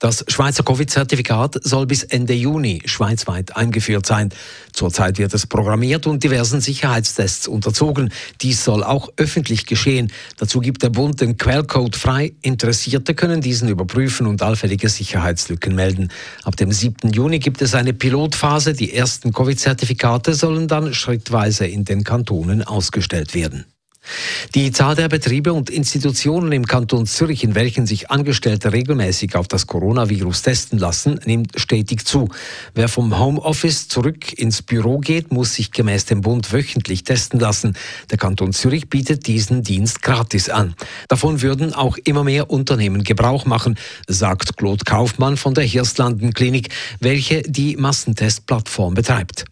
[0.00, 4.30] Das Schweizer Covid-Zertifikat soll bis Ende Juni schweizweit eingeführt sein.
[4.72, 8.10] Zurzeit wird es programmiert und diversen Sicherheitstests unterzogen.
[8.40, 10.10] Dies soll auch öffentlich geschehen.
[10.38, 12.32] Dazu gibt der Bund den Quellcode frei.
[12.40, 16.08] Interessierte können diesen überprüfen und allfällige Sicherheitslücken melden.
[16.44, 17.12] Ab dem 7.
[17.12, 18.72] Juni gibt es eine Pilotphase.
[18.72, 23.66] Die ersten Covid-Zertifikate sollen dann schrittweise in den Kantonen ausgestellt werden.
[24.54, 29.46] Die Zahl der Betriebe und Institutionen im Kanton Zürich, in welchen sich Angestellte regelmäßig auf
[29.46, 32.28] das Coronavirus testen lassen, nimmt stetig zu.
[32.74, 37.76] Wer vom Homeoffice zurück ins Büro geht, muss sich gemäß dem Bund wöchentlich testen lassen.
[38.10, 40.74] Der Kanton Zürich bietet diesen Dienst gratis an.
[41.06, 43.78] Davon würden auch immer mehr Unternehmen Gebrauch machen,
[44.08, 49.44] sagt Claude Kaufmann von der Hirslanden Klinik, welche die Massentestplattform betreibt.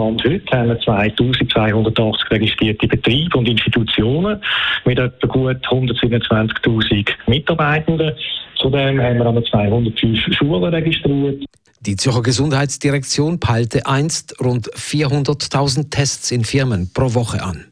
[0.00, 4.42] Stand heute haben wir 2280 registrierte Betriebe und Institutionen
[4.86, 8.12] mit etwa gut 127.000 Mitarbeitenden.
[8.56, 11.44] Zudem haben wir aber 205 Schulen registriert.
[11.80, 17.66] Die Zürcher Gesundheitsdirektion peilte einst rund 400.000 Tests in Firmen pro Woche an.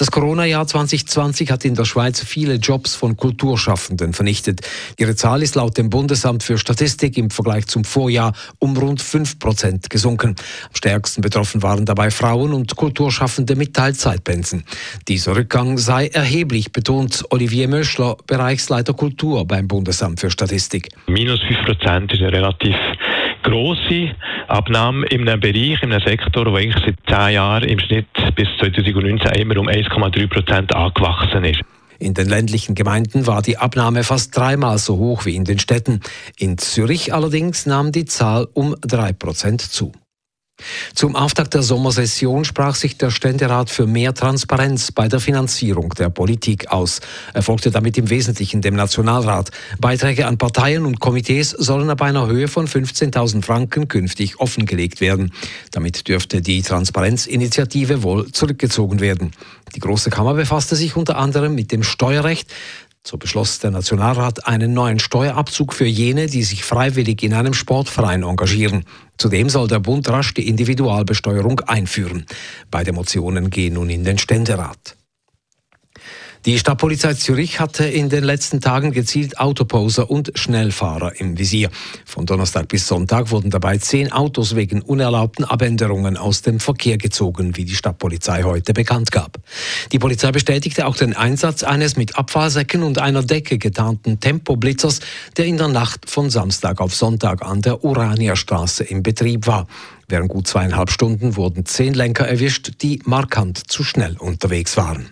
[0.00, 4.60] Das Corona-Jahr 2020 hat in der Schweiz viele Jobs von Kulturschaffenden vernichtet.
[4.96, 9.38] Ihre Zahl ist laut dem Bundesamt für Statistik im Vergleich zum Vorjahr um rund 5
[9.38, 10.36] Prozent gesunken.
[10.68, 14.64] Am stärksten betroffen waren dabei Frauen und Kulturschaffende mit Teilzeitpensen.
[15.06, 20.88] Dieser Rückgang sei erheblich, betont Olivier Möschler, Bereichsleiter Kultur beim Bundesamt für Statistik.
[21.08, 22.74] Minus 5 Prozent ist ja relativ
[23.42, 24.14] grosse
[24.48, 28.48] Abnahme in einem Bereich, in einem Sektor, der eigentlich seit zehn Jahren im Schnitt bis
[28.58, 31.60] 2019 immer um 1,3 Prozent angewachsen ist.
[31.98, 36.00] In den ländlichen Gemeinden war die Abnahme fast dreimal so hoch wie in den Städten.
[36.38, 39.92] In Zürich allerdings nahm die Zahl um drei Prozent zu.
[40.94, 46.10] Zum Auftakt der Sommersession sprach sich der Ständerat für mehr Transparenz bei der Finanzierung der
[46.10, 47.00] Politik aus.
[47.34, 49.50] Er folgte damit im Wesentlichen dem Nationalrat.
[49.80, 55.32] Beiträge an Parteien und Komitees sollen ab einer Höhe von 15.000 Franken künftig offengelegt werden.
[55.70, 59.32] Damit dürfte die Transparenzinitiative wohl zurückgezogen werden.
[59.74, 62.50] Die Große Kammer befasste sich unter anderem mit dem Steuerrecht.
[63.06, 68.22] So beschloss der Nationalrat einen neuen Steuerabzug für jene, die sich freiwillig in einem Sportverein
[68.22, 68.84] engagieren.
[69.16, 72.26] Zudem soll der Bund rasch die Individualbesteuerung einführen.
[72.70, 74.96] Beide Motionen gehen nun in den Ständerat.
[76.46, 81.68] Die Stadtpolizei Zürich hatte in den letzten Tagen gezielt Autoposer und Schnellfahrer im Visier.
[82.06, 87.58] Von Donnerstag bis Sonntag wurden dabei zehn Autos wegen unerlaubten Abänderungen aus dem Verkehr gezogen,
[87.58, 89.36] wie die Stadtpolizei heute bekannt gab.
[89.92, 95.00] Die Polizei bestätigte auch den Einsatz eines mit Abfahrsäcken und einer Decke getarnten Tempoblitzers,
[95.36, 99.66] der in der Nacht von Samstag auf Sonntag an der Uranierstraße im Betrieb war.
[100.08, 105.10] Während gut zweieinhalb Stunden wurden zehn Lenker erwischt, die markant zu schnell unterwegs waren.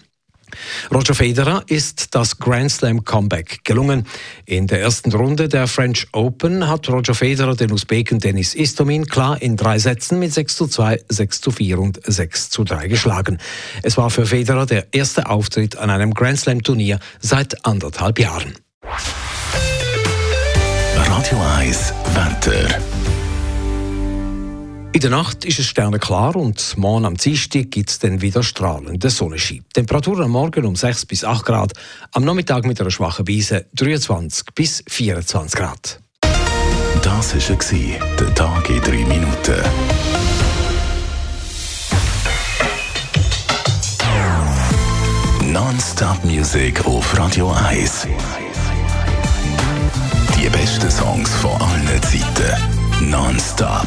[0.92, 4.06] Roger Federer ist das Grand Slam Comeback gelungen.
[4.44, 9.40] In der ersten Runde der French Open hat Roger Federer den Usbeken Denis Istomin klar
[9.40, 13.38] in drei Sätzen mit 6 zu 2, 6 zu 4 und 6 zu 3 geschlagen.
[13.82, 18.54] Es war für Federer der erste Auftritt an einem Grand Slam Turnier seit anderthalb Jahren.
[20.94, 22.97] Radio 1 Wetter.
[24.98, 29.10] In der Nacht ist es sternenklar und morgen am Dienstag gibt es dann wieder strahlende
[29.10, 29.64] Sonnenschein.
[29.72, 31.72] Temperaturen am Morgen um 6 bis 8 Grad,
[32.10, 36.00] am Nachmittag mit einer schwachen Wiese 23 bis 24 Grad.
[37.00, 39.62] Das war der Tag in 3 Minuten.
[45.44, 48.08] Non-Stop Music auf Radio 1.
[50.36, 53.08] Die besten Songs von allen Zeiten.
[53.08, 53.86] Non-Stop.